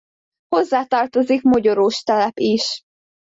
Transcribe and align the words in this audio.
Hozzá 0.47 0.83
tartozik 0.85 1.41
Mogyorós 1.41 2.01
telep 2.03 2.39
is. 2.39 2.81